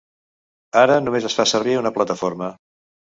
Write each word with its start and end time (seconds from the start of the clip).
Ara 0.81 0.95
només 1.03 1.27
es 1.31 1.37
fa 1.41 1.47
servir 1.53 1.77
una 1.83 1.93
plataforma. 1.99 2.51